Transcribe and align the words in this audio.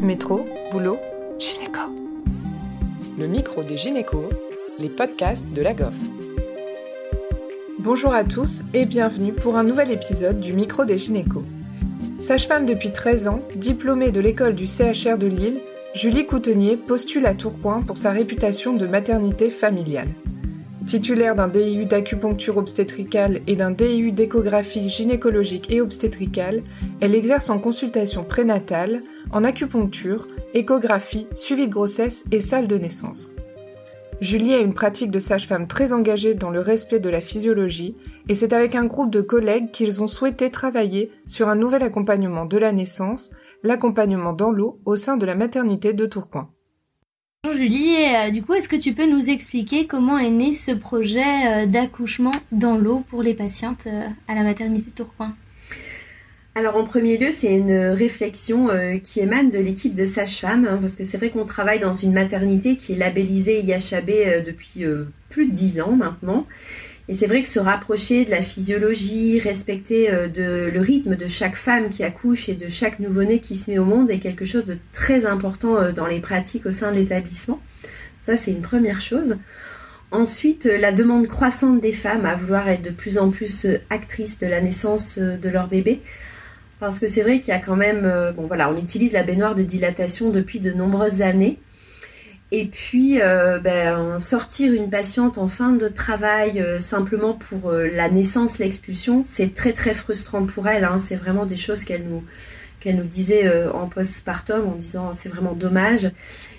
Métro, 0.00 0.46
boulot, 0.70 0.98
gynéco. 1.38 1.80
Le 3.18 3.26
micro 3.26 3.62
des 3.62 3.78
gynécos, 3.78 4.28
les 4.78 4.90
podcasts 4.90 5.46
de 5.54 5.62
la 5.62 5.72
GOF. 5.72 5.96
Bonjour 7.78 8.12
à 8.12 8.22
tous 8.22 8.62
et 8.74 8.84
bienvenue 8.84 9.32
pour 9.32 9.56
un 9.56 9.64
nouvel 9.64 9.90
épisode 9.90 10.38
du 10.38 10.52
micro 10.52 10.84
des 10.84 10.98
gynécos. 10.98 11.44
Sage-femme 12.18 12.66
depuis 12.66 12.92
13 12.92 13.28
ans, 13.28 13.40
diplômée 13.54 14.10
de 14.10 14.20
l'école 14.20 14.54
du 14.54 14.66
CHR 14.66 15.16
de 15.16 15.28
Lille, 15.28 15.60
Julie 15.94 16.26
Coutenier 16.26 16.76
postule 16.76 17.24
à 17.24 17.34
Tourcoing 17.34 17.82
pour 17.82 17.96
sa 17.96 18.10
réputation 18.10 18.74
de 18.74 18.86
maternité 18.86 19.48
familiale. 19.48 20.08
Titulaire 20.86 21.34
d'un 21.34 21.48
DIU 21.48 21.86
d'acupuncture 21.86 22.58
obstétricale 22.58 23.40
et 23.46 23.56
d'un 23.56 23.70
DIU 23.70 24.12
d'échographie 24.12 24.88
gynécologique 24.88 25.70
et 25.70 25.80
obstétricale, 25.80 26.62
elle 27.00 27.14
exerce 27.14 27.50
en 27.50 27.58
consultation 27.58 28.24
prénatale, 28.24 29.02
en 29.30 29.44
acupuncture, 29.44 30.28
échographie, 30.54 31.28
suivi 31.34 31.66
de 31.66 31.72
grossesse 31.72 32.24
et 32.32 32.40
salle 32.40 32.66
de 32.66 32.78
naissance. 32.78 33.32
Julie 34.20 34.54
a 34.54 34.60
une 34.60 34.72
pratique 34.72 35.10
de 35.10 35.18
sage-femme 35.18 35.66
très 35.66 35.92
engagée 35.92 36.34
dans 36.34 36.48
le 36.48 36.60
respect 36.60 37.00
de 37.00 37.10
la 37.10 37.20
physiologie 37.20 37.94
et 38.28 38.34
c'est 38.34 38.54
avec 38.54 38.74
un 38.74 38.86
groupe 38.86 39.10
de 39.10 39.20
collègues 39.20 39.70
qu'ils 39.70 40.02
ont 40.02 40.06
souhaité 40.06 40.50
travailler 40.50 41.10
sur 41.26 41.48
un 41.48 41.54
nouvel 41.54 41.82
accompagnement 41.82 42.46
de 42.46 42.56
la 42.56 42.72
naissance, 42.72 43.32
l'accompagnement 43.62 44.32
dans 44.32 44.50
l'eau 44.50 44.80
au 44.86 44.96
sein 44.96 45.18
de 45.18 45.26
la 45.26 45.34
maternité 45.34 45.92
de 45.92 46.06
Tourcoing. 46.06 46.48
Bonjour 47.44 47.58
Julie, 47.58 47.94
euh, 47.94 48.30
du 48.30 48.42
coup, 48.42 48.54
est-ce 48.54 48.68
que 48.68 48.74
tu 48.74 48.92
peux 48.92 49.08
nous 49.08 49.30
expliquer 49.30 49.86
comment 49.86 50.18
est 50.18 50.30
né 50.30 50.52
ce 50.52 50.72
projet 50.72 51.20
euh, 51.46 51.66
d'accouchement 51.66 52.34
dans 52.50 52.76
l'eau 52.76 53.04
pour 53.08 53.22
les 53.22 53.34
patientes 53.34 53.86
euh, 53.86 54.08
à 54.28 54.34
la 54.34 54.42
maternité 54.42 54.90
Tourcoing? 54.90 55.32
Alors 56.56 56.76
en 56.76 56.84
premier 56.84 57.18
lieu, 57.18 57.28
c'est 57.30 57.54
une 57.54 57.76
réflexion 57.76 58.68
qui 59.04 59.20
émane 59.20 59.50
de 59.50 59.58
l'équipe 59.58 59.94
de 59.94 60.04
sages-femmes, 60.04 60.66
hein, 60.66 60.78
parce 60.80 60.96
que 60.96 61.04
c'est 61.04 61.18
vrai 61.18 61.30
qu'on 61.30 61.44
travaille 61.44 61.78
dans 61.78 61.92
une 61.92 62.12
maternité 62.12 62.76
qui 62.76 62.94
est 62.94 62.96
labellisée 62.96 63.60
IHAB 63.60 64.44
depuis 64.44 64.84
plus 65.28 65.46
de 65.46 65.52
dix 65.52 65.80
ans 65.82 65.92
maintenant. 65.92 66.46
Et 67.08 67.14
c'est 67.14 67.26
vrai 67.26 67.42
que 67.42 67.48
se 67.48 67.60
rapprocher 67.60 68.24
de 68.24 68.30
la 68.30 68.42
physiologie, 68.42 69.38
respecter 69.38 70.12
euh, 70.12 70.70
le 70.70 70.80
rythme 70.80 71.14
de 71.14 71.26
chaque 71.26 71.54
femme 71.54 71.88
qui 71.88 72.02
accouche 72.02 72.48
et 72.48 72.54
de 72.54 72.68
chaque 72.68 72.98
nouveau-né 72.98 73.38
qui 73.38 73.54
se 73.54 73.70
met 73.70 73.78
au 73.78 73.84
monde 73.84 74.10
est 74.10 74.18
quelque 74.18 74.44
chose 74.44 74.64
de 74.64 74.76
très 74.92 75.24
important 75.24 75.76
euh, 75.76 75.92
dans 75.92 76.06
les 76.06 76.20
pratiques 76.20 76.66
au 76.66 76.72
sein 76.72 76.90
de 76.90 76.96
l'établissement. 76.96 77.60
Ça, 78.20 78.36
c'est 78.36 78.50
une 78.50 78.62
première 78.62 79.00
chose. 79.00 79.38
Ensuite, 80.10 80.66
euh, 80.66 80.78
la 80.78 80.90
demande 80.90 81.28
croissante 81.28 81.80
des 81.80 81.92
femmes 81.92 82.26
à 82.26 82.34
vouloir 82.34 82.68
être 82.68 82.82
de 82.82 82.90
plus 82.90 83.18
en 83.18 83.30
plus 83.30 83.68
actrices 83.88 84.40
de 84.40 84.48
la 84.48 84.60
naissance 84.60 85.18
de 85.18 85.48
leur 85.48 85.68
bébé. 85.68 86.00
Parce 86.78 86.98
que 86.98 87.06
c'est 87.06 87.22
vrai 87.22 87.40
qu'il 87.40 87.48
y 87.48 87.56
a 87.56 87.58
quand 87.58 87.76
même, 87.76 88.02
bon 88.36 88.46
voilà, 88.46 88.70
on 88.70 88.76
utilise 88.76 89.12
la 89.12 89.22
baignoire 89.22 89.54
de 89.54 89.62
dilatation 89.62 90.30
depuis 90.30 90.60
de 90.60 90.72
nombreuses 90.72 91.22
années. 91.22 91.58
Et 92.52 92.66
puis, 92.66 93.20
euh, 93.20 93.58
ben, 93.58 94.20
sortir 94.20 94.72
une 94.72 94.88
patiente 94.88 95.36
en 95.36 95.48
fin 95.48 95.72
de 95.72 95.88
travail 95.88 96.60
euh, 96.60 96.78
simplement 96.78 97.32
pour 97.32 97.70
euh, 97.70 97.88
la 97.88 98.08
naissance, 98.08 98.58
l'expulsion, 98.58 99.22
c'est 99.24 99.52
très 99.52 99.72
très 99.72 99.94
frustrant 99.94 100.46
pour 100.46 100.68
elle. 100.68 100.84
Hein. 100.84 100.96
C'est 100.98 101.16
vraiment 101.16 101.44
des 101.44 101.56
choses 101.56 101.84
qu'elle 101.84 102.04
nous, 102.04 102.22
qu'elle 102.78 102.96
nous 102.96 103.04
disait 103.04 103.50
en 103.72 103.88
postpartum 103.88 104.68
en 104.68 104.76
disant 104.76 105.12
c'est 105.12 105.28
vraiment 105.28 105.54
dommage. 105.54 106.10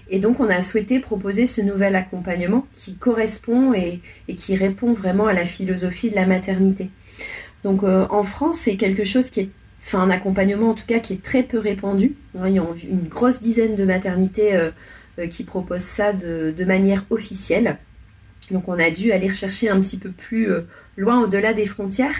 Et 0.10 0.20
donc, 0.20 0.42
on 0.42 0.50
a 0.50 0.62
souhaité 0.62 1.00
proposer 1.00 1.48
ce 1.48 1.62
nouvel 1.62 1.96
accompagnement 1.96 2.66
qui 2.74 2.96
correspond 2.96 3.74
et 3.74 4.02
qui 4.36 4.56
répond 4.56 4.92
vraiment 4.94 5.28
à 5.28 5.34
la 5.34 5.46
philosophie 5.46 6.10
de 6.10 6.16
la 6.16 6.26
maternité. 6.26 6.90
Donc, 7.64 7.84
en 7.84 8.24
France, 8.24 8.58
c'est 8.58 8.78
quelque 8.78 9.04
chose 9.04 9.30
qui 9.30 9.42
est 9.42 9.50
enfin 9.80 10.00
un 10.00 10.10
accompagnement 10.10 10.72
en 10.72 10.74
tout 10.74 10.86
cas 10.88 11.00
qui 11.00 11.14
est 11.14 11.22
très 11.22 11.44
peu 11.44 11.60
répandu. 11.60 12.16
Il 12.36 12.54
y 12.54 12.60
a 12.60 12.64
une 12.90 13.08
grosse 13.08 13.42
dizaine 13.42 13.76
de 13.76 13.86
maternités 13.86 14.72
euh, 15.20 15.26
qui 15.26 15.44
propose 15.44 15.82
ça 15.82 16.14
de, 16.14 16.54
manière 16.66 17.04
officielle. 17.10 17.78
Donc 18.52 18.68
on 18.68 18.78
a 18.78 18.92
dû 18.92 19.12
aller 19.12 19.28
rechercher 19.28 19.68
un 19.68 19.82
petit 19.82 19.98
peu 19.98 20.12
plus 20.12 20.52
euh, 20.52 20.68
loin 20.96 21.20
au-delà 21.22 21.54
des 21.54 21.66
frontières. 21.66 22.16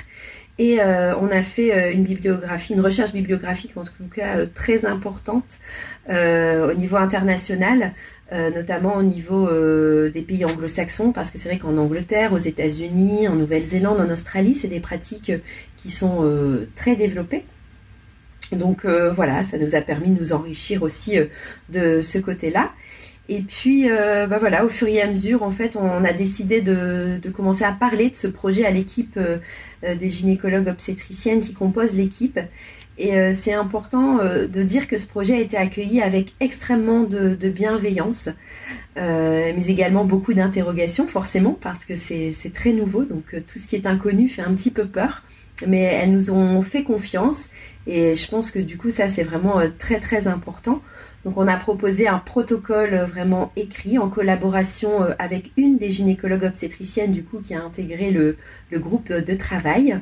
Et 0.58 0.82
euh, 0.82 1.16
on 1.18 1.30
a 1.30 1.44
fait 1.44 1.94
une 1.94 2.04
bibliographie, 2.04 2.74
une 2.74 2.82
recherche 2.82 3.14
bibliographique 3.14 3.78
en 3.78 3.84
tout 3.84 4.08
cas 4.12 4.48
très 4.48 4.88
importante 4.88 5.60
au 6.10 6.74
niveau 6.74 6.96
international, 6.96 7.94
notamment 8.32 8.98
au 8.98 9.04
niveau 9.04 9.50
des 10.10 10.22
pays 10.22 10.44
anglo-saxons, 10.46 11.12
parce 11.12 11.32
que 11.32 11.38
c'est 11.38 11.50
vrai 11.50 11.58
qu'en 11.58 11.78
Angleterre, 11.78 12.34
aux 12.34 12.38
États-Unis, 12.38 13.28
en 13.28 13.36
Nouvelle-Zélande, 13.36 14.00
en 14.00 14.10
Australie, 14.12 14.54
c'est 14.54 14.68
des 14.68 14.80
pratiques 14.80 15.32
qui 15.78 15.90
sont 15.90 16.68
très 16.76 16.96
développées. 16.96 17.46
Donc 18.52 18.86
voilà, 18.86 19.44
ça 19.44 19.58
nous 19.58 19.76
a 19.76 19.82
permis 19.82 20.10
de 20.10 20.20
nous 20.20 20.34
enrichir 20.34 20.84
aussi 20.84 21.18
de 21.70 22.02
ce 22.02 22.18
côté-là. 22.18 22.72
Et 23.30 23.42
puis, 23.42 23.90
euh, 23.90 24.26
bah 24.26 24.38
voilà, 24.38 24.64
au 24.64 24.70
fur 24.70 24.88
et 24.88 25.02
à 25.02 25.08
mesure, 25.08 25.44
en 25.44 25.52
fait, 25.52 25.76
on 25.76 26.04
a 26.04 26.14
décidé 26.14 26.62
de, 26.62 27.20
commencer 27.36 27.66
à 27.66 27.74
parler 27.74 28.10
de 28.10 28.16
ce 28.16 28.28
projet 28.28 28.66
à 28.66 28.72
l'équipe 28.72 29.18
euh, 29.18 29.38
euh, 29.84 29.96
des 29.96 30.08
gynécologues 30.08 30.70
obstétriciennes 30.70 31.42
qui 31.42 31.54
composent 31.54 31.96
l'équipe. 31.96 32.40
Et 33.00 33.32
c'est 33.32 33.54
important 33.54 34.18
de 34.18 34.64
dire 34.64 34.88
que 34.88 34.98
ce 34.98 35.06
projet 35.06 35.36
a 35.36 35.40
été 35.40 35.56
accueilli 35.56 36.02
avec 36.02 36.34
extrêmement 36.40 37.04
de, 37.04 37.36
bienveillance, 37.48 38.30
mais 38.96 39.68
également 39.68 40.04
beaucoup 40.04 40.34
d'interrogations, 40.34 41.08
forcément, 41.08 41.56
parce 41.62 41.86
que 41.86 41.96
c'est 41.96 42.52
très 42.52 42.74
nouveau. 42.74 43.04
Donc, 43.04 43.36
tout 43.46 43.60
ce 43.60 43.68
qui 43.68 43.76
est 43.76 43.86
inconnu 43.86 44.28
fait 44.28 44.42
un 44.42 44.52
petit 44.56 44.72
peu 44.72 44.88
peur. 44.88 45.22
Mais 45.66 45.82
elles 45.82 46.12
nous 46.12 46.32
ont 46.32 46.62
fait 46.62 46.84
confiance. 46.84 47.50
Et 47.88 48.16
je 48.16 48.30
pense 48.30 48.52
que 48.52 48.60
du 48.60 48.78
coup, 48.78 48.90
ça, 48.90 49.08
c'est 49.08 49.24
vraiment 49.24 49.62
très, 49.80 50.00
très 50.00 50.28
important. 50.28 50.82
Donc 51.28 51.38
on 51.38 51.48
a 51.50 51.58
proposé 51.58 52.08
un 52.08 52.20
protocole 52.20 52.94
euh, 52.94 53.06
vraiment 53.06 53.52
écrit 53.58 53.98
en 53.98 54.08
collaboration 54.08 55.04
euh, 55.04 55.12
avec 55.20 55.52
une 55.58 55.78
des 55.78 55.90
gynécologues 55.90 56.46
obstétriciennes 56.46 57.12
du 57.12 57.22
coup 57.22 57.40
qui 57.40 57.54
a 57.54 57.62
intégré 57.62 58.12
le, 58.12 58.38
groupe 58.72 59.12
de 59.12 59.34
travail. 59.34 60.00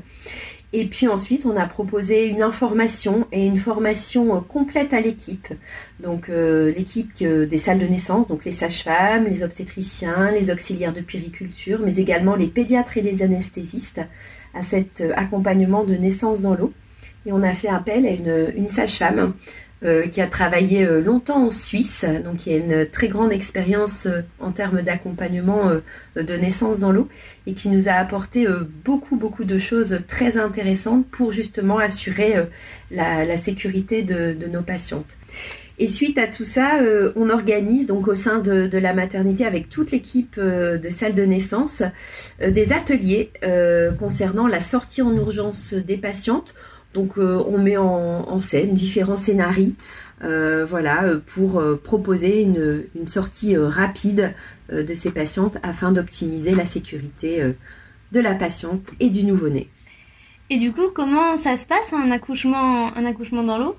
Et 0.71 0.85
puis 0.85 1.07
ensuite, 1.07 1.47
on 1.47 1.57
a 1.57 1.65
proposé 1.65 2.27
une 2.27 2.44
information 2.44 3.25
et 3.31 3.47
une 3.47 3.57
formation 3.57 4.35
euh, 4.35 4.39
complète 4.41 4.94
à 4.94 5.01
l'équipe. 5.01 5.47
Donc 5.99 6.27
l'équipe 6.27 7.11
des 7.23 7.57
salles 7.57 7.79
de 7.79 7.88
naissance, 7.88 8.27
donc 8.27 8.45
les 8.45 8.51
sages-femmes, 8.51 9.25
les 9.25 9.41
obstétriciens, 9.41 10.29
les 10.29 10.51
auxiliaires 10.51 10.94
de 10.94 11.01
périculture, 11.01 11.79
mais 11.83 11.95
également 11.95 12.35
les 12.35 12.47
pédiatres 12.47 12.97
et 12.97 13.01
les 13.01 13.23
anesthésistes 13.23 14.01
à 14.55 14.61
cet 14.61 15.03
accompagnement 15.16 15.83
de 15.83 15.95
naissance 15.95 16.41
dans 16.41 16.55
l'eau. 16.55 16.73
Et 17.25 17.31
on 17.31 17.41
a 17.41 17.53
fait 17.53 17.67
appel 17.67 18.05
à 18.05 18.11
une, 18.11 18.67
sage-femme 18.67 19.33
euh, 19.83 20.07
qui 20.07 20.21
a 20.21 20.27
travaillé 20.27 20.85
euh, 20.85 21.01
longtemps 21.01 21.47
en 21.47 21.51
Suisse, 21.51 22.05
donc 22.23 22.38
qui 22.38 22.53
a 22.53 22.57
une 22.57 22.85
très 22.85 23.07
grande 23.07 23.31
expérience 23.31 24.05
euh, 24.05 24.21
en 24.39 24.51
termes 24.51 24.81
d'accompagnement 24.81 25.71
de 26.15 26.33
naissance 26.35 26.79
dans 26.79 26.91
l'eau 26.91 27.09
et 27.47 27.53
qui 27.53 27.69
nous 27.69 27.89
a 27.89 27.94
apporté 27.94 28.47
beaucoup 28.83 29.15
beaucoup 29.15 29.44
de 29.44 29.57
choses 29.57 29.99
très 30.07 30.38
intéressantes 30.38 31.05
pour 31.07 31.31
justement 31.31 31.77
assurer 31.77 32.35
la, 32.91 33.38
sécurité 33.38 34.03
de, 34.03 34.47
nos 34.47 34.61
patientes. 34.61 35.17
Et 35.78 35.88
suite 35.88 36.18
à 36.18 36.28
tout 36.28 36.46
ça, 36.46 36.80
on 37.18 37.30
organise 37.30 37.86
donc 37.86 38.08
au 38.08 38.13
sein 38.13 38.40
de, 38.40 38.78
la 38.78 38.94
maternité 38.94 39.46
avec 39.46 39.69
toute 39.69 39.91
l'équipe 39.91 40.40
de 40.40 40.90
salle 40.90 41.16
de 41.16 41.24
naissance 41.24 41.84
des 42.40 42.72
ateliers 42.72 43.31
concernant 44.00 44.47
la 44.47 44.62
sortie 44.62 45.02
en 45.02 45.13
urgence 45.13 45.74
des 45.74 45.97
patientes. 45.97 46.56
Donc 46.96 47.18
euh, 47.18 47.44
on 47.47 47.58
met 47.59 47.78
en, 47.78 48.40
scène 48.40 48.74
différents 48.74 49.18
scénarios 49.18 49.74
euh, 50.24 50.66
voilà, 50.66 51.03
pour 51.28 51.59
euh, 51.59 51.75
proposer 51.75 52.42
une, 52.42 53.06
sortie 53.06 53.56
rapide 53.57 54.34
de 54.72 54.94
ces 54.96 55.12
patientes 55.12 55.57
afin 55.62 55.92
d'optimiser 55.92 56.56
la 56.56 56.66
sécurité 56.66 57.53
de 58.12 58.19
la 58.19 58.34
patiente 58.34 58.92
et 59.00 59.09
du 59.09 59.24
nouveau-né. 59.24 59.69
Et 60.50 60.57
du 60.57 60.72
coup, 60.72 60.90
comment 60.94 61.38
ça 61.38 61.57
se 61.57 61.68
passe 61.68 61.94
un 61.94 62.09
accouchement, 62.12 62.96
un 62.96 63.06
accouchement 63.06 63.44
dans 63.44 63.57
l'eau? 63.57 63.75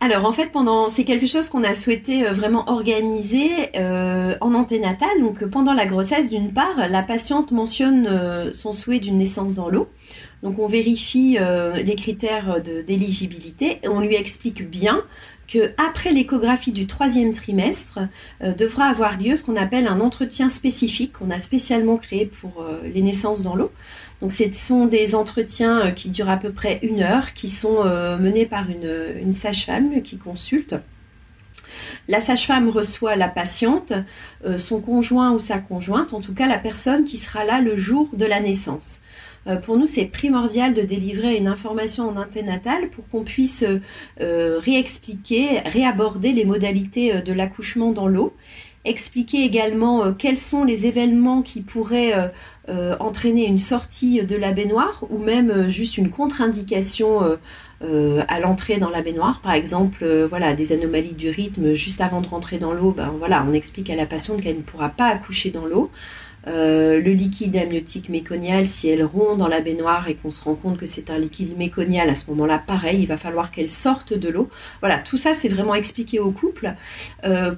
Alors 0.00 0.24
en 0.24 0.32
fait, 0.32 0.50
pendant 0.50 0.88
c'est 0.88 1.04
quelque 1.04 1.26
chose 1.26 1.50
qu'on 1.50 1.62
a 1.62 1.74
souhaité 1.74 2.24
vraiment 2.24 2.70
organiser 2.70 3.50
en 3.76 4.54
anténatal. 4.54 5.10
Donc 5.20 5.44
pendant 5.44 5.74
la 5.74 5.84
grossesse, 5.84 6.30
d'une 6.30 6.54
part, 6.54 6.88
la 6.88 7.02
patiente 7.02 7.52
mentionne 7.52 8.50
son 8.54 8.72
souhait 8.72 8.98
d'une 8.98 9.18
naissance 9.18 9.54
dans 9.54 9.68
l'eau. 9.68 9.88
Donc 10.42 10.58
on 10.58 10.66
vérifie 10.66 11.36
euh, 11.38 11.74
les 11.82 11.96
critères 11.96 12.60
d'éligibilité 12.62 13.78
et 13.82 13.88
on 13.88 14.00
lui 14.00 14.14
explique 14.14 14.68
bien 14.68 15.02
que 15.48 15.72
après 15.76 16.12
l'échographie 16.12 16.72
du 16.72 16.86
troisième 16.86 17.32
trimestre 17.32 17.98
euh, 18.42 18.54
devra 18.54 18.84
avoir 18.84 19.18
lieu 19.18 19.36
ce 19.36 19.44
qu'on 19.44 19.56
appelle 19.56 19.86
un 19.86 20.00
entretien 20.00 20.48
spécifique 20.48 21.14
qu'on 21.14 21.30
a 21.30 21.38
spécialement 21.38 21.96
créé 21.96 22.24
pour 22.26 22.62
euh, 22.62 22.80
les 22.92 23.02
naissances 23.02 23.42
dans 23.42 23.54
l'eau. 23.54 23.70
Donc 24.20 24.32
ce 24.32 24.52
sont 24.52 24.86
des 24.86 25.14
entretiens 25.14 25.92
qui 25.92 26.10
durent 26.10 26.30
à 26.30 26.36
peu 26.36 26.52
près 26.52 26.78
une 26.82 27.02
heure, 27.02 27.32
qui 27.32 27.48
sont 27.48 27.84
menés 27.84 28.46
par 28.46 28.66
une 28.68 29.32
sage-femme 29.32 30.02
qui 30.02 30.18
consulte. 30.18 30.76
La 32.08 32.20
sage-femme 32.20 32.68
reçoit 32.68 33.16
la 33.16 33.28
patiente, 33.28 33.94
son 34.58 34.80
conjoint 34.80 35.32
ou 35.32 35.38
sa 35.38 35.58
conjointe, 35.58 36.12
en 36.12 36.20
tout 36.20 36.34
cas 36.34 36.46
la 36.46 36.58
personne 36.58 37.04
qui 37.04 37.16
sera 37.16 37.44
là 37.44 37.62
le 37.62 37.76
jour 37.76 38.10
de 38.12 38.26
la 38.26 38.40
naissance. 38.40 39.00
Pour 39.62 39.76
nous, 39.76 39.86
c'est 39.86 40.04
primordial 40.04 40.74
de 40.74 40.82
délivrer 40.82 41.36
une 41.36 41.46
information 41.46 42.08
en 42.08 42.16
anténatal 42.16 42.90
pour 42.90 43.08
qu'on 43.08 43.24
puisse 43.24 43.64
réexpliquer, 44.18 45.60
réaborder 45.64 46.32
les 46.32 46.44
modalités 46.44 47.22
de 47.22 47.32
l'accouchement 47.32 47.92
dans 47.92 48.08
l'eau 48.08 48.34
expliquer 48.86 49.44
également 49.44 50.14
quels 50.14 50.38
sont 50.38 50.64
les 50.64 50.86
événements 50.86 51.42
qui 51.42 51.60
pourraient 51.60 52.32
entraîner 52.98 53.46
une 53.46 53.58
sortie 53.58 54.24
de 54.24 54.36
la 54.36 54.52
baignoire 54.52 55.04
ou 55.10 55.18
même 55.18 55.68
juste 55.68 55.98
une 55.98 56.10
contre-indication 56.10 57.38
euh, 57.82 58.22
à 58.28 58.40
l'entrée 58.40 58.76
dans 58.76 58.90
la 58.90 59.00
baignoire, 59.00 59.40
par 59.40 59.52
exemple, 59.52 60.00
euh, 60.02 60.26
voilà, 60.28 60.52
des 60.52 60.72
anomalies 60.72 61.14
du 61.14 61.30
rythme 61.30 61.72
juste 61.72 62.02
avant 62.02 62.20
de 62.20 62.26
rentrer 62.26 62.58
dans 62.58 62.74
l'eau, 62.74 62.90
ben 62.90 63.14
voilà, 63.18 63.42
on 63.48 63.54
explique 63.54 63.88
à 63.88 63.96
la 63.96 64.04
patiente 64.04 64.42
qu'elle 64.42 64.58
ne 64.58 64.62
pourra 64.62 64.90
pas 64.90 65.06
accoucher 65.06 65.50
dans 65.50 65.64
l'eau. 65.64 65.90
Euh, 66.46 67.00
le 67.00 67.12
liquide 67.12 67.56
amniotique 67.56 68.08
méconial, 68.08 68.66
si 68.66 68.88
elle 68.88 69.04
rompt 69.04 69.36
dans 69.36 69.48
la 69.48 69.60
baignoire 69.60 70.08
et 70.08 70.14
qu'on 70.14 70.30
se 70.30 70.42
rend 70.42 70.54
compte 70.54 70.78
que 70.78 70.86
c'est 70.86 71.10
un 71.10 71.18
liquide 71.18 71.56
méconial, 71.58 72.08
à 72.08 72.14
ce 72.14 72.30
moment-là, 72.30 72.62
pareil, 72.66 73.00
il 73.02 73.06
va 73.06 73.16
falloir 73.16 73.50
qu'elle 73.50 73.70
sorte 73.70 74.14
de 74.14 74.28
l'eau. 74.28 74.48
Voilà, 74.80 74.98
tout 74.98 75.16
ça, 75.16 75.34
c'est 75.34 75.48
vraiment 75.48 75.74
expliqué 75.74 76.18
au 76.18 76.30
couple 76.30 76.74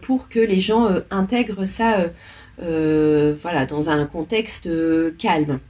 pour 0.02 0.28
que 0.28 0.40
les 0.40 0.60
gens 0.60 0.88
intègrent 1.10 1.64
ça 1.64 2.10
voilà, 2.58 3.66
dans 3.66 3.90
un 3.90 4.04
contexte 4.06 4.68
calme. 5.16 5.60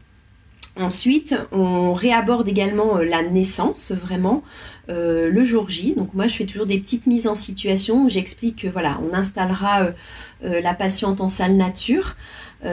Ensuite, 0.76 1.36
on 1.52 1.92
réaborde 1.92 2.48
également 2.48 2.96
euh, 2.96 3.04
la 3.04 3.22
naissance, 3.22 3.92
vraiment, 3.92 4.42
euh, 4.88 5.30
le 5.30 5.44
jour 5.44 5.70
J. 5.70 5.94
Donc 5.94 6.14
moi, 6.14 6.26
je 6.26 6.34
fais 6.34 6.46
toujours 6.46 6.66
des 6.66 6.78
petites 6.78 7.06
mises 7.06 7.26
en 7.26 7.34
situation 7.34 8.04
où 8.04 8.08
j'explique 8.08 8.62
que 8.62 8.68
voilà, 8.68 9.00
on 9.08 9.14
installera 9.14 9.92
euh, 10.44 10.60
la 10.60 10.74
patiente 10.74 11.20
en 11.20 11.28
salle 11.28 11.56
nature. 11.56 12.16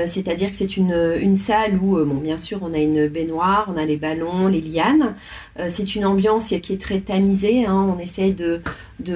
c'est-à-dire 0.06 0.51
que 0.51 0.56
c'est 0.56 0.77
une, 0.77 1.35
salle 1.35 1.75
où, 1.81 1.97
bon, 2.06 2.15
bien 2.15 2.38
sûr, 2.38 2.59
on 2.61 2.73
a 2.75 2.77
une 2.77 3.07
baignoire, 3.07 3.71
on 3.73 3.77
a 3.77 3.85
les 3.85 3.97
ballons, 3.97 4.47
les 4.47 4.61
lianes. 4.61 5.15
c'est 5.67 5.95
une 5.95 6.06
ambiance 6.06 6.53
qui 6.61 6.73
est 6.73 6.81
très 6.81 7.00
tamisée. 7.00 7.65
Hein. 7.65 7.95
on 7.95 8.00
essaye 8.00 8.33
de, 8.33 8.61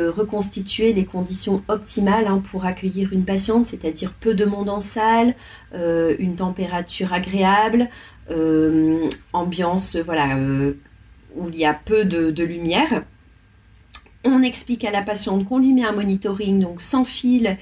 reconstituer 0.08 0.94
les 0.94 1.06
conditions 1.06 1.62
optimales 1.68 2.26
hein, 2.28 2.42
pour 2.52 2.66
accueillir 2.66 3.14
une 3.14 3.24
patiente, 3.24 3.68
c'est-à-dire 3.68 4.14
peu 4.20 4.34
de 4.34 4.46
monde 4.46 4.70
en 4.70 4.82
salle, 4.82 5.36
une 5.74 6.36
température 6.36 7.14
agréable, 7.14 7.90
euh, 8.32 9.10
ambiance 9.34 9.98
voilà, 9.98 10.38
euh, 10.38 10.74
où 11.36 11.50
il 11.50 11.56
y 11.56 11.66
a 11.66 11.74
peu 11.74 12.06
de, 12.06 12.44
lumière. 12.44 13.04
On 14.26 14.42
explique 14.42 14.86
à 14.86 14.92
la 14.92 15.02
patiente 15.02 15.46
qu'on 15.46 15.60
lui 15.60 15.74
met 15.74 15.84
un 15.84 15.92
monitoring 15.92 16.60
donc 16.60 16.82
sans 16.82 17.04
fil 17.04 17.58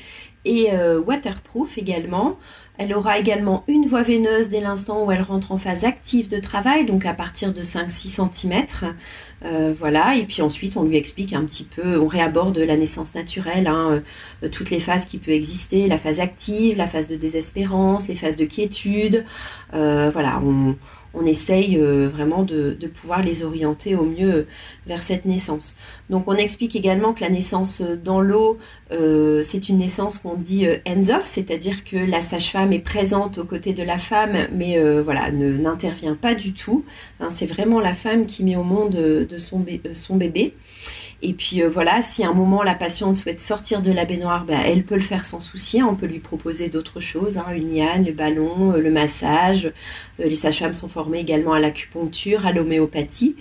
et 0.45 0.69
euh, 0.73 0.99
waterproof 0.99 1.77
également. 1.77 2.37
Elle 2.77 2.93
aura 2.95 3.19
également 3.19 3.63
une 3.67 3.87
voie 3.87 4.01
veineuse 4.01 4.49
dès 4.49 4.61
l'instant 4.61 5.05
où 5.05 5.11
elle 5.11 5.21
rentre 5.21 5.51
en 5.51 5.57
phase 5.59 5.85
active 5.85 6.29
de 6.29 6.39
travail, 6.39 6.85
donc 6.85 7.05
à 7.05 7.13
partir 7.13 7.53
de 7.53 7.61
5-6 7.61 8.31
cm. 8.31 9.73
voilà, 9.77 10.15
et 10.15 10.23
puis 10.23 10.41
ensuite 10.41 10.77
on 10.77 10.83
lui 10.83 10.97
explique 10.97 11.33
un 11.33 11.43
petit 11.43 11.63
peu, 11.63 11.99
on 11.99 12.07
réaborde 12.07 12.57
la 12.57 12.77
naissance 12.77 13.13
naturelle, 13.13 13.67
hein, 13.67 14.01
toutes 14.51 14.71
les 14.71 14.79
phases 14.79 15.05
qui 15.05 15.19
peuvent 15.19 15.35
exister, 15.35 15.87
la 15.87 15.99
phase 15.99 16.19
active, 16.19 16.75
la 16.77 16.87
phase 16.87 17.07
de 17.07 17.17
désespérance, 17.17 18.07
les 18.07 18.15
phases 18.15 18.37
de 18.37 18.45
quiétude. 18.45 19.25
voilà, 19.71 20.41
on 21.13 21.25
essaye 21.25 21.77
euh, 21.77 22.07
vraiment 22.07 22.43
de, 22.43 22.75
pouvoir 22.93 23.21
les 23.21 23.43
orienter 23.43 23.95
au 23.95 24.03
mieux 24.03 24.47
vers 24.87 25.01
cette 25.01 25.25
naissance. 25.25 25.75
Donc 26.09 26.23
on 26.27 26.35
explique 26.35 26.75
également 26.75 27.13
que 27.13 27.21
la 27.21 27.29
naissance 27.29 27.81
dans 27.81 28.21
l'eau, 28.21 28.57
euh, 28.91 29.41
c'est 29.43 29.69
une 29.69 29.77
naissance 29.77 30.19
qu'on 30.19 30.35
dit 30.35 30.67
euh, 30.67 30.77
hands-off, 30.87 31.23
c'est-à-dire 31.25 31.83
que 31.83 31.97
la 31.97 32.21
sage-femme 32.21 32.73
est 32.73 32.79
présente 32.79 33.37
aux 33.37 33.45
côtés 33.45 33.73
de 33.73 33.83
la 33.83 33.97
femme, 33.97 34.47
mais 34.53 34.79
voilà, 35.01 35.31
n'intervient 35.31 36.15
pas 36.15 36.35
du 36.35 36.53
tout. 36.53 36.83
Hein, 37.19 37.29
c'est 37.29 37.45
vraiment 37.45 37.79
la 37.79 37.93
femme 37.93 38.25
qui 38.25 38.43
met 38.43 38.55
au 38.55 38.63
monde 38.63 38.91
de 38.91 39.37
son, 39.37 39.65
son 39.93 40.15
bébé. 40.15 40.53
Et 41.23 41.33
puis 41.33 41.61
euh, 41.61 41.69
voilà, 41.69 42.01
si 42.01 42.23
à 42.23 42.29
un 42.29 42.33
moment 42.33 42.63
la 42.63 42.73
patiente 42.73 43.17
souhaite 43.17 43.39
sortir 43.39 43.81
de 43.81 43.91
la 43.91 44.05
baignoire, 44.05 44.43
ben, 44.43 44.59
elle 44.65 44.83
peut 44.83 44.95
le 44.95 45.01
faire 45.01 45.25
sans 45.25 45.39
souci. 45.39 45.83
On 45.83 45.95
peut 45.95 46.07
lui 46.07 46.19
proposer 46.19 46.69
d'autres 46.69 46.99
choses, 46.99 47.37
hein, 47.37 47.45
une 47.55 47.75
liane, 47.75 48.05
le 48.05 48.11
ballon, 48.11 48.73
euh, 48.73 48.79
le 48.79 48.89
massage. 48.89 49.67
Euh, 50.19 50.25
les 50.25 50.35
sages-femmes 50.35 50.73
sont 50.73 50.89
formées 50.89 51.19
également 51.19 51.53
à 51.53 51.59
l'acupuncture, 51.59 52.45
à 52.47 52.51
l'homéopathie. 52.51 53.35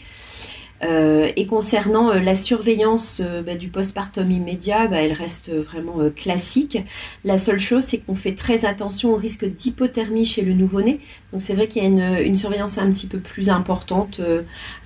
Euh, 0.83 1.31
et 1.37 1.47
concernant 1.47 2.11
euh, 2.11 2.21
la 2.21 2.35
surveillance 2.35 3.21
euh, 3.23 3.43
bah, 3.43 3.55
du 3.55 3.69
postpartum 3.69 4.31
immédiat, 4.31 4.87
bah, 4.87 5.03
elle 5.03 5.13
reste 5.13 5.53
vraiment 5.53 5.99
classique. 6.17 6.79
La 7.25 7.37
seule 7.37 7.61
chose, 7.61 7.85
c'est 7.85 7.99
qu'on 7.99 8.15
fait 8.15 8.35
très 8.35 8.65
attention 8.65 9.13
au 9.13 9.17
risque 9.17 9.45
d'hypothermie 9.45 10.25
chez 10.25 10.43
le 10.43 10.55
nouveau-né. 10.55 11.01
Donc 11.33 11.43
c'est 11.43 11.55
vrai 11.55 11.69
qu'il 11.69 11.83
y 11.83 11.87
a 11.87 12.23
une, 12.23 12.37
surveillance 12.37 12.79
un 12.79 12.91
petit 12.91 13.07
peu 13.07 13.19
plus 13.19 13.51
importante 13.51 14.21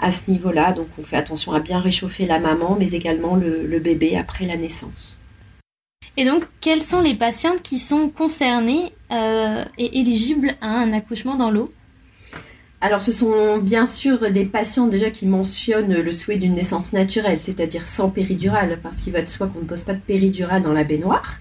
à 0.00 0.10
ce 0.10 0.30
niveau-là. 0.30 0.72
Donc 0.72 0.88
on 0.98 1.04
fait 1.04 1.16
attention 1.16 1.52
à 1.52 1.60
bien 1.60 1.78
réchauffer 1.78 2.26
la 2.26 2.38
maman, 2.38 2.76
mais 2.78 2.90
également 2.90 3.36
le 3.36 3.78
bébé 3.78 4.16
après 4.16 4.46
la 4.46 4.56
naissance. 4.56 5.18
Et 6.16 6.24
donc, 6.24 6.44
quelles 6.60 6.82
sont 6.82 7.00
les 7.00 7.14
patientes 7.14 7.62
qui 7.62 7.78
sont 7.78 8.08
concernées 8.08 8.92
et 9.10 9.98
éligibles 10.00 10.54
à 10.60 10.68
un 10.68 10.92
accouchement 10.92 11.36
dans 11.36 11.50
l'eau? 11.50 11.72
Alors, 12.84 13.00
ce 13.00 13.12
sont 13.12 13.56
bien 13.56 13.86
sûr 13.86 14.30
des 14.30 14.44
patients 14.44 14.88
déjà 14.88 15.08
qui 15.08 15.24
mentionnent 15.24 15.94
le 15.94 16.12
souhait 16.12 16.36
d'une 16.36 16.52
naissance 16.52 16.92
naturelle, 16.92 17.38
c'est-à-dire 17.40 17.86
sans 17.86 18.10
péridurale, 18.10 18.78
parce 18.82 18.96
qu'il 18.96 19.14
va 19.14 19.22
de 19.22 19.26
soi 19.26 19.46
qu'on 19.46 19.60
ne 19.60 19.64
pose 19.64 19.84
pas 19.84 19.94
de 19.94 20.00
péridurale 20.00 20.60
dans 20.60 20.74
la 20.74 20.84
baignoire. 20.84 21.38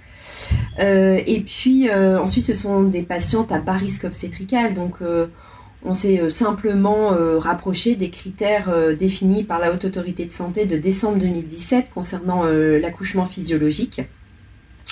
Euh, 0.80 1.20
et 1.28 1.42
puis 1.42 1.90
euh, 1.90 2.18
ensuite, 2.18 2.46
ce 2.46 2.54
sont 2.54 2.84
des 2.84 3.02
patientes 3.02 3.52
à 3.52 3.60
bas 3.60 3.74
risque 3.74 4.06
obstétrical, 4.06 4.74
donc 4.74 5.02
euh, 5.02 5.28
on 5.84 5.94
s'est 5.94 6.30
simplement 6.30 7.10
rapproché 7.40 7.98
des 7.98 8.10
critères 8.10 8.72
définis 8.98 9.44
par 9.44 9.60
la 9.60 9.74
Haute 9.74 9.84
Autorité 9.84 10.26
de 10.26 10.32
Santé 10.32 10.66
de 10.66 10.78
décembre 10.78 11.18
2017 11.18 11.88
concernant 11.94 12.46
l'accouchement 12.46 13.26
physiologique. 13.26 14.02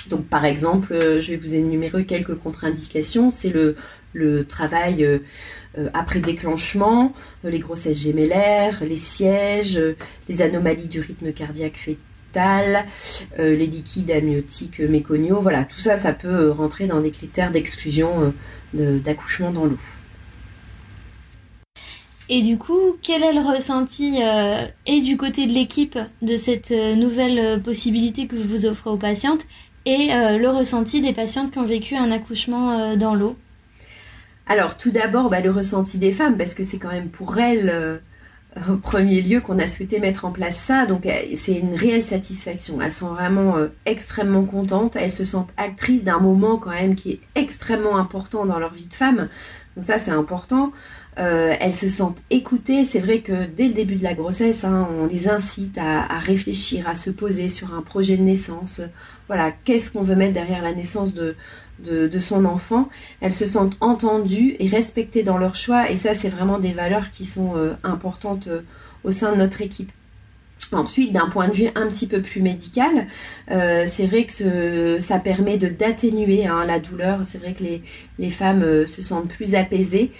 Donc 0.08 0.26
par 0.26 0.44
exemple, 0.44 0.94
je 1.20 1.30
vais 1.30 1.36
vous 1.36 1.54
énumérer 1.54 2.04
quelques 2.04 2.34
contre-indications. 2.34 3.30
C'est 3.30 3.52
le, 3.52 4.44
travail 4.44 5.04
euh, 5.04 5.18
euh, 5.78 5.88
après 5.94 6.20
déclenchement, 6.20 7.14
euh, 7.44 7.50
les 7.50 7.60
grossesses 7.60 7.98
gémellaires, 7.98 8.82
les 8.84 8.96
sièges, 8.96 9.80
les 10.28 10.42
anomalies 10.42 10.88
du 10.88 11.00
rythme 11.00 11.32
cardiaque 11.32 11.76
fœtal, 11.76 12.86
les 13.38 13.66
liquides 13.66 14.10
amniotiques 14.10 14.80
méconiaux. 14.80 15.40
Voilà, 15.40 15.64
tout 15.64 15.78
ça, 15.78 15.96
ça 15.96 16.12
peut 16.12 16.50
rentrer 16.50 16.86
dans 16.86 17.00
des 17.00 17.10
critères 17.10 17.50
d'exclusion 17.50 18.32
d'accouchement 18.72 19.50
dans 19.50 19.66
l'eau. 19.66 19.78
Et 22.30 22.40
du 22.40 22.56
coup, 22.56 22.96
quel 23.02 23.22
est 23.22 23.34
le 23.34 23.40
ressenti 23.40 24.20
et 24.86 25.00
du 25.02 25.18
côté 25.18 25.46
de 25.46 25.52
l'équipe 25.52 25.98
de 26.22 26.38
cette 26.38 26.70
nouvelle 26.70 27.60
possibilité 27.60 28.26
que 28.26 28.36
vous 28.36 28.64
offrez 28.64 28.88
aux 28.88 28.96
patientes 28.96 29.44
et 29.84 30.08
le 30.08 30.48
ressenti 30.48 31.00
des 31.00 31.12
patientes 31.12 31.50
qui 31.50 31.58
ont 31.58 31.64
vécu 31.64 31.96
un 31.96 32.10
accouchement 32.10 32.96
dans 32.96 33.14
l'eau 33.14 33.36
alors, 34.46 34.76
tout 34.76 34.90
d'abord, 34.90 35.30
bah, 35.30 35.40
le 35.40 35.50
ressenti 35.50 35.98
des 35.98 36.12
femmes, 36.12 36.36
parce 36.36 36.54
que 36.54 36.64
c'est 36.64 36.78
quand 36.78 36.90
même 36.90 37.08
pour 37.08 37.38
elles, 37.38 37.70
euh, 37.70 37.98
en 38.68 38.76
premier 38.76 39.22
lieu, 39.22 39.40
qu'on 39.40 39.58
a 39.58 39.66
souhaité 39.66 40.00
mettre 40.00 40.24
en 40.24 40.30
place 40.30 40.56
ça. 40.56 40.84
Donc, 40.84 41.06
euh, 41.06 41.10
c'est 41.34 41.54
une 41.54 41.74
réelle 41.74 42.04
satisfaction. 42.04 42.80
Elles 42.82 42.92
sont 42.92 43.14
vraiment 43.14 43.56
euh, 43.56 43.68
extrêmement 43.86 44.44
contentes. 44.44 44.96
Elles 44.96 45.12
se 45.12 45.24
sentent 45.24 45.54
actrices 45.56 46.04
d'un 46.04 46.18
moment 46.18 46.58
quand 46.58 46.70
même 46.70 46.96
qui 46.96 47.12
est 47.12 47.20
extrêmement 47.34 47.96
important 47.96 48.44
dans 48.44 48.58
leur 48.58 48.74
vie 48.74 48.88
de 48.88 48.94
femme. 48.94 49.28
Donc 49.76 49.84
ça, 49.84 49.98
c'est 49.98 50.10
important. 50.10 50.72
Elles 51.16 51.74
se 51.74 51.88
sentent 51.88 52.22
écoutées. 52.30 52.84
C'est 52.84 52.98
vrai 52.98 53.20
que 53.20 53.46
dès 53.46 53.68
le 53.68 53.74
début 53.74 53.96
de 53.96 54.02
la 54.02 54.14
grossesse, 54.14 54.64
hein, 54.64 54.88
on 54.98 55.06
les 55.06 55.28
incite 55.28 55.78
à, 55.78 56.18
réfléchir, 56.18 56.88
à 56.88 56.94
se 56.94 57.10
poser 57.10 57.48
sur 57.48 57.74
un 57.74 57.82
projet 57.82 58.16
de 58.16 58.22
naissance. 58.22 58.80
Voilà, 59.28 59.52
qu'est-ce 59.64 59.92
qu'on 59.92 60.02
veut 60.02 60.16
mettre 60.16 60.32
derrière 60.32 60.62
la 60.62 60.72
naissance 60.72 61.12
de, 61.12 61.36
de, 61.82 62.18
son 62.18 62.44
enfant, 62.44 62.88
elles 63.20 63.34
se 63.34 63.46
sentent 63.46 63.76
entendues 63.80 64.56
et 64.58 64.68
respectées 64.68 65.22
dans 65.22 65.38
leur 65.38 65.54
choix. 65.54 65.90
Et 65.90 65.96
ça, 65.96 66.14
c'est 66.14 66.28
vraiment 66.28 66.58
des 66.58 66.72
valeurs 66.72 67.10
qui 67.10 67.24
sont 67.24 67.56
euh, 67.56 67.74
importantes 67.82 68.48
euh, 68.48 68.60
au 69.04 69.10
sein 69.10 69.32
de 69.32 69.36
notre 69.36 69.62
équipe. 69.62 69.92
Ensuite, 70.72 71.12
d'un 71.12 71.28
point 71.28 71.48
de 71.48 71.54
vue 71.54 71.68
un 71.74 71.88
petit 71.88 72.06
peu 72.06 72.20
plus 72.22 72.40
médical, 72.40 73.06
euh, 73.50 73.84
c'est 73.86 74.06
vrai 74.06 74.24
que 74.24 74.98
ça 74.98 75.18
permet 75.18 75.58
d'atténuer 75.58 76.46
hein, 76.46 76.64
la 76.66 76.78
douleur. 76.78 77.20
C'est 77.22 77.38
vrai 77.38 77.52
que 77.52 77.62
les, 78.18 78.30
femmes 78.30 78.86
se 78.86 79.02
sentent 79.02 79.28
plus 79.28 79.54
apaisées. 79.54 80.12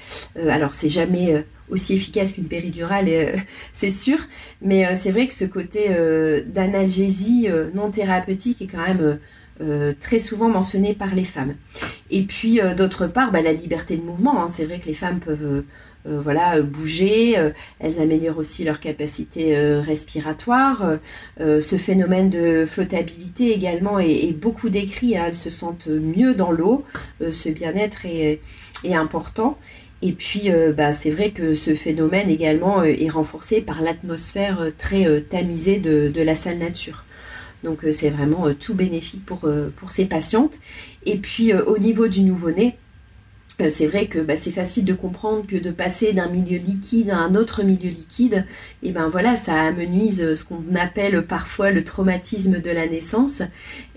alors, 0.49 0.75
c'est 0.75 0.89
jamais 0.89 1.45
aussi 1.71 1.95
efficace 1.95 2.33
qu'une 2.33 2.45
péridurale, 2.45 3.09
c'est 3.73 3.89
sûr, 3.89 4.19
mais 4.61 4.95
c'est 4.95 5.11
vrai 5.11 5.27
que 5.27 5.35
ce 5.35 5.45
côté 5.45 5.89
d'analgésie 6.47 7.49
non 7.75 7.91
thérapeutique 7.91 8.61
est 8.61 8.67
quand 8.67 8.87
même 8.87 9.19
euh, 9.61 9.93
très 10.01 10.19
souvent 10.19 10.49
mentionné 10.49 10.95
par 10.95 11.15
les 11.15 11.25
femmes. 11.25 11.55
Et 12.11 12.23
puis 12.23 12.61
euh, 12.61 12.75
d'autre 12.75 13.07
part, 13.07 13.31
bah, 13.31 13.43
la 13.43 13.53
liberté 13.53 13.97
de 13.97 14.03
mouvement. 14.03 14.43
Hein. 14.43 14.49
C'est 14.53 14.65
vrai 14.65 14.81
que 14.81 14.87
les 14.87 14.95
femmes 14.95 15.21
peuvent 15.21 15.45
euh, 15.45 15.65
voilà, 16.05 16.61
bouger, 16.63 17.37
elles 17.79 18.01
améliorent 18.01 18.39
aussi 18.39 18.65
leur 18.65 18.81
capacité 18.81 19.57
respiratoire. 19.81 20.99
ce 21.39 21.77
phénomène 21.77 22.29
de 22.29 22.65
flottabilité 22.67 23.53
également 23.53 23.99
est, 23.99 24.33
beaucoup 24.33 24.69
décrit. 24.69 25.17
Hein. 25.17 25.27
Elles 25.29 25.35
se 25.35 25.51
sentent 25.51 25.89
mieux 25.89 26.35
dans 26.35 26.51
l'eau. 26.51 26.85
ce 27.21 27.49
bien-être 27.49 28.05
est, 28.07 28.41
important. 28.93 29.59
Et 30.05 30.13
puis, 30.13 30.51
bah, 30.77 30.93
c'est 30.93 31.11
vrai 31.11 31.31
que 31.31 31.55
ce 31.55 31.75
phénomène 31.75 32.29
également 32.29 32.83
est 32.83 33.09
renforcé 33.09 33.61
par 33.61 33.81
l'atmosphère 33.81 34.73
très 34.77 35.21
tamisée 35.23 35.79
de, 35.79 36.09
de, 36.09 36.21
la 36.21 36.35
salle 36.35 36.59
nature. 36.59 37.05
Donc, 37.63 37.87
c'est 37.93 38.11
vraiment 38.11 38.53
tout 38.55 38.75
bénéfique 38.75 39.25
pour, 39.25 39.49
pour 39.77 39.93
ces 39.93 40.07
patientes. 40.07 40.59
Et 41.07 41.19
puis, 41.19 41.55
au 41.55 41.79
niveau 41.79 42.09
du 42.09 42.23
nouveau-né, 42.23 42.77
euh, 42.77 42.82
c'est 43.69 43.87
vrai 43.87 44.07
que 44.07 44.19
bah, 44.19 44.35
c'est 44.37 44.51
facile 44.51 44.85
de 44.85 44.95
comprendre 44.95 45.47
que 45.47 45.57
de 45.57 45.71
passer 45.71 46.13
d'un 46.13 46.29
milieu 46.29 46.59
liquide 46.59 47.11
à 47.11 47.19
un 47.19 47.35
autre 47.35 47.63
milieu 47.63 47.91
liquide, 47.91 48.45
et 48.83 48.93
ben 48.93 49.09
voilà, 49.09 49.37
ça 49.37 49.61
amenuise 49.61 50.35
ce 50.35 50.45
qu'on 50.45 50.75
appelle 50.75 51.27
parfois 51.27 51.71
le 51.71 51.85
traumatisme 51.85 52.61
de 52.61 52.71
la 52.71 52.87
naissance. 52.87 53.43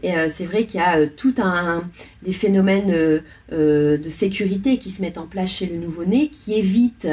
Et 0.03 0.15
euh, 0.15 0.27
c'est 0.31 0.45
vrai 0.45 0.65
qu'il 0.65 0.79
y 0.79 0.83
a 0.83 0.97
euh, 0.97 1.07
tout 1.15 1.33
un 1.39 1.83
des 2.21 2.31
phénomènes 2.31 3.21
de 3.51 4.09
sécurité 4.09 4.77
qui 4.77 4.89
se 4.89 5.01
mettent 5.01 5.17
en 5.17 5.27
place 5.27 5.51
chez 5.51 5.67
le 5.67 5.77
nouveau-né, 5.77 6.29
qui 6.29 6.53
évitent 6.53 7.07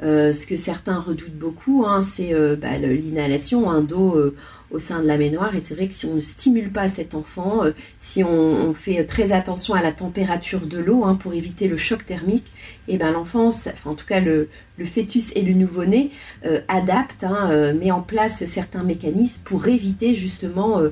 ce 0.00 0.46
que 0.46 0.56
certains 0.56 0.98
redoutent 0.98 1.38
beaucoup, 1.38 1.84
hein, 1.86 2.00
c'est 2.00 2.32
bah, 2.56 2.78
l'inhalation, 2.78 3.82
dos 3.82 4.32
au 4.74 4.78
sein 4.78 5.00
de 5.00 5.06
la 5.06 5.16
baignoire. 5.16 5.54
Et 5.54 5.60
c'est 5.60 5.74
vrai 5.74 5.86
que 5.88 5.94
si 5.94 6.06
on 6.06 6.14
ne 6.14 6.20
stimule 6.20 6.70
pas 6.70 6.88
cet 6.88 7.14
enfant, 7.14 7.64
euh, 7.64 7.70
si 8.00 8.24
on, 8.24 8.74
fait 8.74 9.04
très 9.04 9.32
attention 9.32 9.74
à 9.74 9.82
la 9.82 9.92
température 9.92 10.66
de 10.66 10.78
l'eau 10.78 11.04
hein, 11.04 11.14
pour 11.14 11.32
éviter 11.32 11.68
le 11.68 11.76
choc 11.76 12.04
thermique, 12.04 12.46
et 12.88 12.94
eh 12.94 12.98
ben 12.98 13.12
l'enfant, 13.12 13.50
en 13.84 13.94
tout 13.94 14.06
cas 14.06 14.20
le, 14.20 14.48
fœtus 14.84 15.32
et 15.36 15.42
le 15.42 15.54
nouveau-né 15.54 16.10
euh, 16.44 16.60
adaptent, 16.68 17.24
hein, 17.24 17.50
euh, 17.50 17.72
met 17.72 17.92
en 17.92 18.02
place 18.02 18.44
certains 18.44 18.82
mécanismes 18.82 19.42
pour 19.44 19.68
éviter 19.68 20.14
justement 20.14 20.82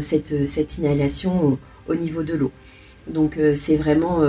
cette, 0.00 0.78
inhalation 0.78 1.58
au, 1.88 1.94
niveau 1.94 2.22
de 2.22 2.34
l'eau. 2.34 2.52
Donc 3.10 3.38
c'est 3.54 3.76
vraiment 3.76 4.20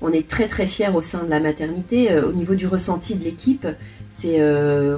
on 0.00 0.10
est 0.10 0.28
très 0.28 0.48
très 0.48 0.66
fiers 0.66 0.90
au 0.94 1.02
sein 1.02 1.24
de 1.24 1.30
la 1.30 1.40
maternité. 1.40 2.08
au 2.18 2.32
niveau 2.32 2.54
du 2.54 2.66
ressenti 2.66 3.14
de 3.14 3.24
l'équipe, 3.24 3.66
c'est 4.08 4.38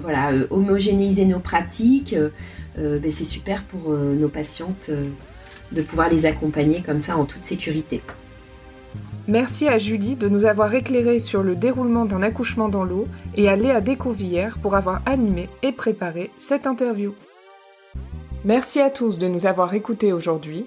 voilà 0.01 0.31
homogénéiser 0.51 1.25
nos 1.25 1.41
pratiques, 1.41 2.17
euh, 2.79 2.99
ben, 2.99 3.11
c'est 3.11 3.25
super 3.25 3.63
pour 3.65 3.93
euh, 3.93 4.15
nos 4.15 4.29
patientes 4.29 4.89
euh, 4.91 5.09
de 5.73 5.83
pouvoir 5.83 6.09
les 6.09 6.27
accompagner 6.27 6.83
comme 6.83 7.01
ça 7.01 7.17
en 7.17 7.25
toute 7.25 7.45
sécurité. 7.45 8.03
Merci 9.27 9.69
à 9.69 9.79
Julie 9.79 10.17
de 10.17 10.29
nous 10.29 10.45
avoir 10.45 10.75
éclairé 10.75 11.19
sur 11.19 11.43
le 11.43 11.57
déroulement 11.57 12.05
d'un 12.05 12.23
accouchement 12.23 12.69
dans 12.69 12.85
l'eau 12.85 13.07
et 13.37 13.49
à 13.49 13.57
Léa 13.57 13.81
Découvillère 13.81 14.59
pour 14.59 14.75
avoir 14.75 15.03
animé 15.07 15.49
et 15.63 15.73
préparé 15.73 16.31
cette 16.39 16.67
interview. 16.67 17.15
Merci 18.45 18.81
à 18.81 18.91
tous 18.91 19.19
de 19.19 19.27
nous 19.27 19.47
avoir 19.47 19.73
écoutés 19.73 20.13
aujourd'hui. 20.13 20.67